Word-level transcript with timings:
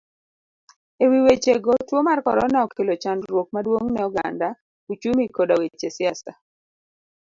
Ewi 1.03 1.19
wechego, 1.25 1.71
tuo 1.87 1.99
mar 2.07 2.19
korona 2.25 2.57
okelo 2.65 2.93
chandruok 3.03 3.47
maduong 3.55 3.87
ne 3.91 4.01
oganda, 4.07 4.49
uchumi 4.93 5.25
koda 5.35 5.55
weche 5.61 5.87
siasa. 5.95 6.31